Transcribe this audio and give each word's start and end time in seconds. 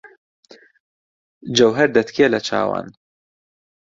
جهوههردهتکێ 1.55 2.25
له 2.33 2.39
چاوان 2.47 2.87